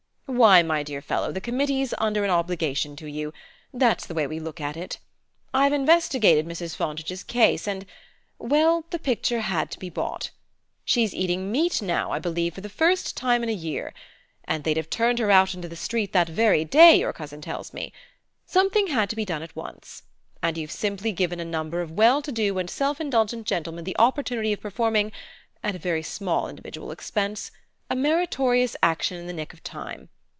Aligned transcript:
Why, 0.27 0.63
my 0.63 0.81
dear 0.81 1.01
fellow, 1.01 1.33
the 1.33 1.41
committee's 1.41 1.93
under 1.97 2.23
an 2.23 2.29
obligation 2.29 2.95
to 2.95 3.05
you 3.05 3.33
that's 3.73 4.07
the 4.07 4.13
way 4.13 4.25
we 4.27 4.39
look 4.39 4.61
at 4.61 4.77
it. 4.77 4.97
I've 5.53 5.73
investigated 5.73 6.45
Mrs. 6.47 6.73
Fontage's 6.73 7.21
case, 7.21 7.67
and 7.67 7.85
well, 8.39 8.85
the 8.91 8.97
picture 8.97 9.41
had 9.41 9.69
to 9.71 9.77
be 9.77 9.89
bought. 9.89 10.31
She's 10.85 11.13
eating 11.13 11.51
meat 11.51 11.81
now, 11.81 12.13
I 12.13 12.19
believe, 12.19 12.53
for 12.55 12.61
the 12.61 12.69
first 12.69 13.17
time 13.17 13.43
in 13.43 13.49
a 13.49 13.51
year. 13.51 13.93
And 14.45 14.63
they'd 14.63 14.77
have 14.77 14.89
turned 14.89 15.19
her 15.19 15.31
out 15.31 15.53
into 15.53 15.67
the 15.67 15.75
street 15.75 16.13
that 16.13 16.29
very 16.29 16.63
day, 16.63 16.95
your 17.01 17.11
cousin 17.11 17.41
tells 17.41 17.73
me. 17.73 17.91
Something 18.45 18.87
had 18.87 19.09
to 19.09 19.17
be 19.17 19.25
done 19.25 19.43
at 19.43 19.53
once, 19.55 20.03
and 20.41 20.57
you've 20.57 20.71
simply 20.71 21.11
given 21.11 21.41
a 21.41 21.45
number 21.45 21.81
of 21.81 21.91
well 21.91 22.21
to 22.21 22.31
do 22.31 22.57
and 22.57 22.69
self 22.69 23.01
indulgent 23.01 23.45
gentlemen 23.45 23.83
the 23.83 23.97
opportunity 23.99 24.53
of 24.53 24.61
performing, 24.61 25.11
at 25.61 25.75
very 25.75 26.01
small 26.01 26.47
individual 26.47 26.89
expense, 26.91 27.51
a 27.89 27.97
meritorious 27.97 28.77
action 28.81 29.17
in 29.17 29.27
the 29.27 29.33
nick 29.33 29.51
of 29.51 29.61
time. 29.61 30.07